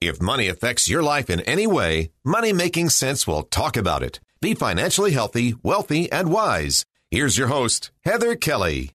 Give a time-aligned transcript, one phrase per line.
[0.00, 4.20] If money affects your life in any way, Money Making Sense will talk about it.
[4.40, 6.84] Be financially healthy, wealthy, and wise.
[7.10, 8.92] Here's your host, Heather Kelly.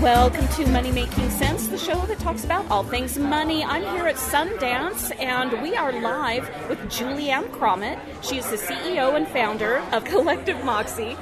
[0.00, 3.64] Welcome to Money Making Sense, the show that talks about all things money.
[3.64, 7.98] I'm here at Sundance, and we are live with Julie Ann Crommett.
[8.22, 11.16] She is the CEO and founder of Collective Moxie.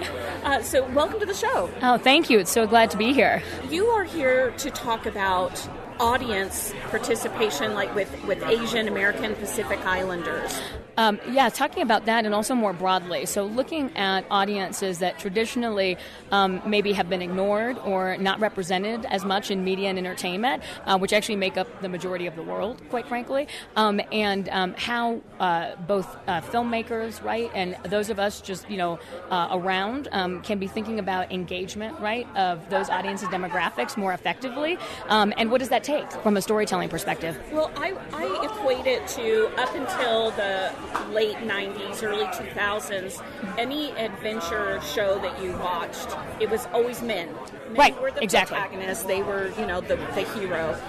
[0.44, 1.70] Uh, so, welcome to the show.
[1.80, 2.38] Oh, thank you.
[2.38, 3.42] It's so glad to be here.
[3.70, 5.58] You are here to talk about
[6.00, 10.60] audience participation, like with, with Asian American Pacific Islanders.
[10.96, 13.24] Um, yeah, talking about that and also more broadly.
[13.26, 15.96] So, looking at audiences that traditionally
[16.30, 20.98] um, maybe have been ignored or not represented as much in media and entertainment, uh,
[20.98, 25.20] which actually make up the majority of the world, quite frankly, um, and um, how
[25.38, 28.98] uh, both uh, filmmakers, right, and those of us just, you know,
[29.30, 34.76] uh, around um, can be thinking about engagement, right, of those audiences' demographics more effectively.
[35.08, 37.38] Um, and what does that take from a storytelling perspective?
[37.52, 40.72] Well, I, I equate it to up until the
[41.10, 43.22] late 90s, early 2000s,
[43.58, 47.28] any adventure show that you watched, it was always men.
[47.68, 48.56] Men right, were the exactly.
[48.56, 49.04] protagonists.
[49.04, 50.80] They were, you know, the, the hero.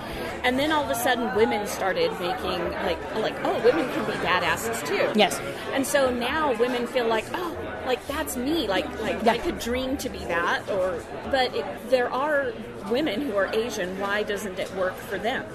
[0.44, 4.14] And then all of a sudden, women started making, like, like, oh, women can be
[4.26, 5.12] badasses too.
[5.18, 5.40] Yes.
[5.74, 8.68] And so now women feel like, oh, like that's me.
[8.68, 9.34] Like, like Yeah.
[9.34, 10.70] I could dream to be that.
[10.70, 12.54] Or, but it, there are
[12.90, 14.00] women who are Asian.
[14.00, 15.46] Why doesn't it work for them?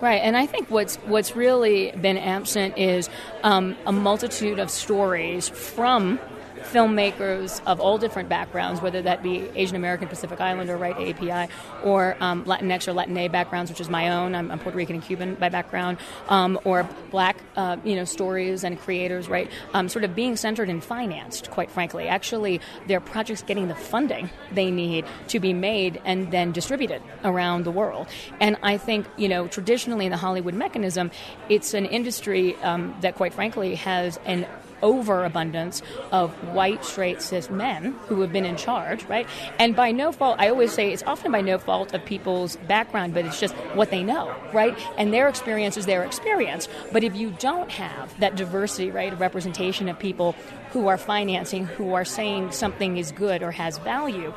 [0.00, 3.08] Right, and I think what's what's really been absent is
[3.44, 6.18] um, a multitude of stories from
[6.64, 11.52] filmmakers of all different backgrounds, whether that be Asian American, Pacific Islander, right, API,
[11.84, 14.34] or um, Latinx or Latin A backgrounds, which is my own.
[14.34, 18.64] I'm, I'm Puerto Rican and Cuban by background, um, or Black, uh, you know, stories
[18.64, 21.50] and creators, right, um, sort of being centered and financed.
[21.50, 26.52] Quite frankly, actually, their projects getting the funding they need to be made and then
[26.52, 28.06] distributed around the world.
[28.40, 31.10] And I think, you know, traditionally in the Hollywood mechanism,
[31.48, 34.46] it's an industry um, that, quite frankly, has an
[34.82, 39.26] overabundance of white, straight, cis men who have been in charge, right?
[39.58, 43.14] And by no fault, I always say it's often by no fault of people's background,
[43.14, 44.76] but it's just what they know, right?
[44.98, 46.68] And their experience is their experience.
[46.92, 50.34] But if you don't have that diversity, right, of representation of people
[50.72, 54.32] who are financing, who are saying something is good or has value,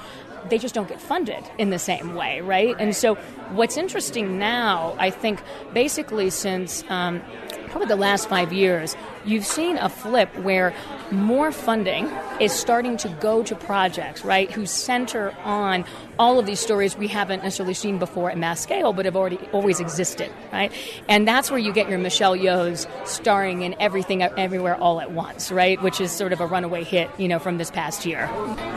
[0.50, 2.76] they just don't get funded in the same way, right?
[2.80, 3.16] And so,
[3.52, 5.42] what's interesting now, I think,
[5.74, 7.22] basically since um,
[7.70, 10.74] probably the last five years, you've seen a flip where
[11.12, 12.06] more funding
[12.40, 15.86] is starting to go to projects, right, who center on
[16.18, 19.38] all of these stories we haven't necessarily seen before at mass scale, but have already
[19.52, 20.72] always existed, right?
[21.08, 25.52] And that's where you get your Michelle Yeohs starring in everything, everywhere, all at once,
[25.52, 25.82] right?
[25.82, 28.30] Which is sort of a runaway hit, you know, from this past year.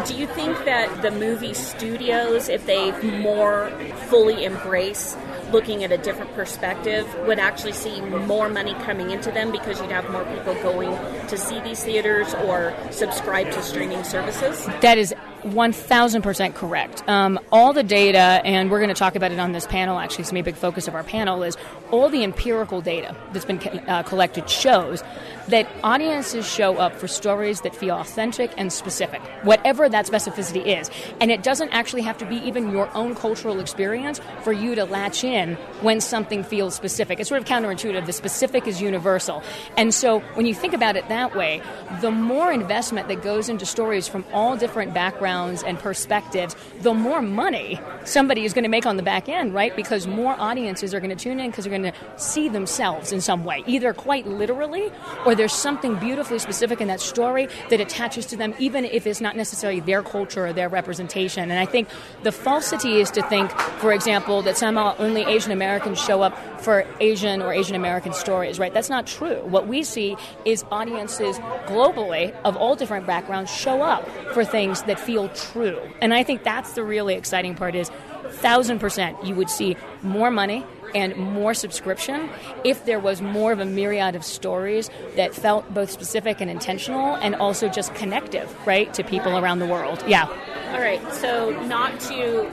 [0.07, 3.71] Do you think that the movie studios, if they more
[4.09, 5.17] fully embrace
[5.53, 9.91] looking at a different perspective, would actually see more money coming into them because you'd
[9.91, 10.91] have more people going
[11.29, 14.67] to see these theaters or subscribe to streaming services?
[14.81, 17.09] That is 1000% correct.
[17.09, 20.23] Um, all the data, and we're going to talk about it on this panel actually,
[20.23, 21.57] it's going to be a big focus of our panel, is
[21.91, 25.03] all the empirical data that's been uh, collected shows
[25.49, 30.91] that audiences show up for stories that feel authentic and specific, whatever that specificity is.
[31.21, 34.85] And it doesn't actually have to be even your own cultural experience for you to
[34.85, 37.21] latch in when something feels specific.
[37.21, 38.07] It's sort of counterintuitive.
[38.07, 39.43] The specific is universal.
[39.77, 41.63] And so when you think about it that way,
[42.01, 47.23] the more investment that goes into stories from all different backgrounds and perspectives, the more
[47.23, 49.75] money somebody is going to make on the back end, right?
[49.75, 53.21] Because more audiences are going to tune in because they're going to see themselves in
[53.21, 54.91] some way, either quite literally
[55.25, 59.21] or there's something beautifully specific in that story that attaches to them, even if it's
[59.21, 61.51] not necessarily their culture or their representation.
[61.51, 61.89] And I think
[62.23, 63.51] the falsity is to think,
[63.81, 68.59] for example, that somehow only Asian Americans show up for Asian or Asian American stories,
[68.59, 68.75] right?
[68.75, 69.41] That's not true.
[69.45, 74.99] What we see is audiences globally of all different backgrounds show up for things that
[74.99, 75.81] feel true.
[76.03, 77.91] And I think that's the really exciting part is
[78.29, 82.29] thousand percent you would see more money and more subscription
[82.65, 87.17] if there was more of a myriad of stories that felt both specific and intentional
[87.17, 90.03] and also just connective, right, to people around the world.
[90.07, 90.27] Yeah.
[90.73, 92.51] All right, so not to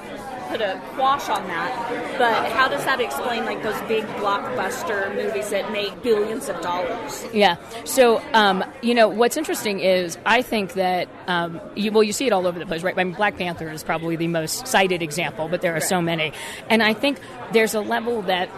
[0.49, 5.49] put a quash on that, but how does that explain like those big blockbuster movies
[5.49, 7.25] that make billions of dollars?
[7.33, 7.57] Yeah.
[7.83, 12.27] So, um, you know, what's interesting is I think that, um, you, well, you see
[12.27, 12.97] it all over the place, right?
[12.97, 16.33] I mean, Black Panther is probably the most cited example, but there are so many.
[16.69, 17.19] And I think
[17.51, 18.49] there's a level that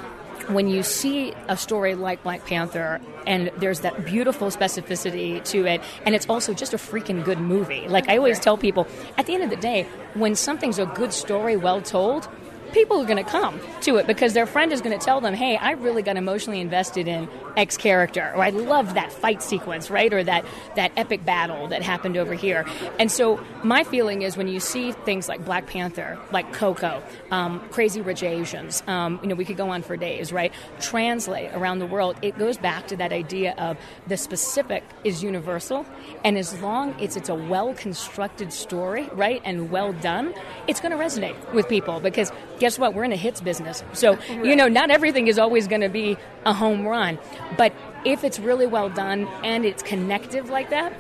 [0.48, 5.82] when you see a story like Black Panther and there's that beautiful specificity to it,
[6.06, 7.88] and it's also just a freaking good movie.
[7.88, 9.84] Like I always tell people, at the end of the day,
[10.14, 12.30] when something's a good story, well told,
[12.72, 15.34] people are going to come to it because their friend is going to tell them,
[15.34, 19.90] hey, I really got emotionally invested in X character, or I loved that fight sequence,
[19.90, 20.14] right?
[20.14, 22.66] Or that, that epic battle that happened over here.
[23.00, 27.60] And so my feeling is when you see things like Black Panther, like Coco, um,
[27.72, 30.54] Crazy Rich Asians, um, you know, we could go on for days, right?
[30.80, 33.78] Translate around the world, it goes back to that idea of
[34.08, 35.86] the specific is universal,
[36.24, 40.34] and as long as it's a well constructed story, right, and well done,
[40.68, 42.94] it's going to resonate with people because guess what?
[42.94, 43.84] We're in a hits business.
[43.94, 47.20] So, you know, not everything is always going to be a home run.
[47.58, 47.74] But
[48.06, 50.94] if it's really well done and it's connective like that,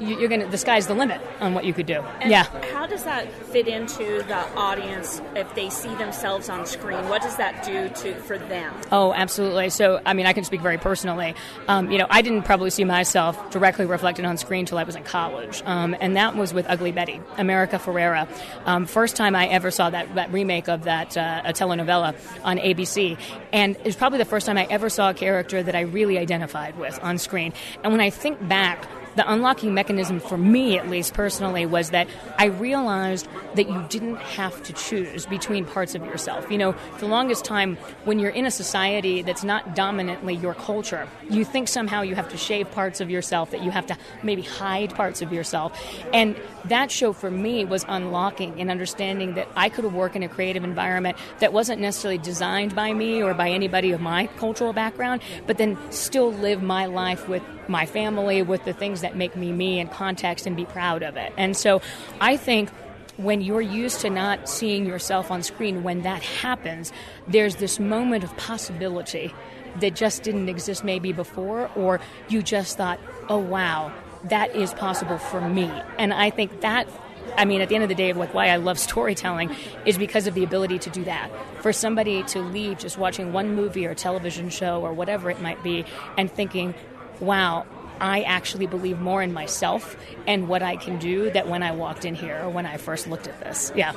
[0.00, 2.00] you're gonna the sky's the limit on what you could do.
[2.20, 2.44] And yeah.
[2.72, 7.08] How does that fit into the audience if they see themselves on screen?
[7.08, 8.74] What does that do to for them?
[8.92, 9.70] Oh, absolutely.
[9.70, 11.34] So, I mean, I can speak very personally.
[11.66, 14.96] Um, you know, I didn't probably see myself directly reflected on screen until I was
[14.96, 18.28] in college, um, and that was with Ugly Betty, America Ferrera.
[18.66, 23.18] Um, first time I ever saw that, that remake of that uh, telenovela on ABC,
[23.52, 26.18] and it was probably the first time I ever saw a character that I really
[26.18, 27.52] identified with on screen.
[27.82, 32.08] And when I think back the unlocking mechanism for me, at least personally, was that
[32.38, 36.50] I realized that you didn't have to choose between parts of yourself.
[36.50, 40.54] You know, for the longest time, when you're in a society that's not dominantly your
[40.54, 43.96] culture, you think somehow you have to shave parts of yourself, that you have to
[44.22, 45.78] maybe hide parts of yourself.
[46.12, 50.28] And that show for me was unlocking and understanding that I could work in a
[50.28, 55.22] creative environment that wasn't necessarily designed by me or by anybody of my cultural background,
[55.46, 59.52] but then still live my life with my family, with the things that make me
[59.52, 61.32] me in context and be proud of it.
[61.36, 61.80] And so
[62.20, 62.70] I think
[63.16, 66.92] when you're used to not seeing yourself on screen, when that happens,
[67.26, 69.34] there's this moment of possibility
[69.80, 72.98] that just didn't exist maybe before, or you just thought,
[73.28, 73.92] oh wow,
[74.24, 75.70] that is possible for me.
[75.98, 76.88] And I think that
[77.36, 79.54] I mean, at the end of the day, like why I love storytelling
[79.84, 81.30] is because of the ability to do that.
[81.62, 85.62] For somebody to leave just watching one movie or television show or whatever it might
[85.62, 85.84] be,
[86.16, 86.74] and thinking,
[87.20, 87.66] wow,
[88.00, 92.04] I actually believe more in myself and what I can do that when I walked
[92.04, 93.72] in here or when I first looked at this.
[93.74, 93.92] Yeah.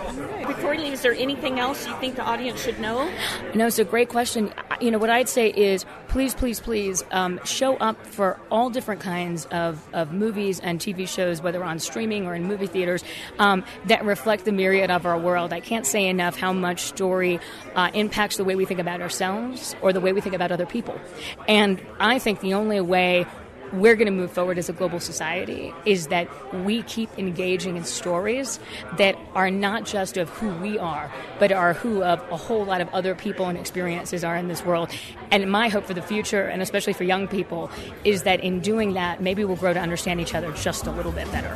[0.47, 3.11] Before you is there anything else you think the audience should know?
[3.53, 4.53] No, it's a great question.
[4.81, 8.99] You know, what I'd say is please, please, please um, show up for all different
[8.99, 13.03] kinds of, of movies and TV shows, whether on streaming or in movie theaters,
[13.39, 15.53] um, that reflect the myriad of our world.
[15.53, 17.39] I can't say enough how much story
[17.75, 20.65] uh, impacts the way we think about ourselves or the way we think about other
[20.65, 20.99] people.
[21.47, 23.27] And I think the only way
[23.73, 26.27] we're going to move forward as a global society is that
[26.65, 28.59] we keep engaging in stories
[28.97, 32.81] that are not just of who we are, but are who of a whole lot
[32.81, 34.91] of other people and experiences are in this world.
[35.31, 37.69] And my hope for the future, and especially for young people,
[38.03, 41.11] is that in doing that, maybe we'll grow to understand each other just a little
[41.11, 41.55] bit better.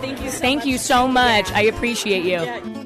[0.00, 0.66] Thank you so Thank much.
[0.66, 1.50] you so much.
[1.52, 2.42] I appreciate you.
[2.42, 2.85] Yeah.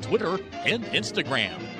[0.00, 1.79] Twitter, and Instagram.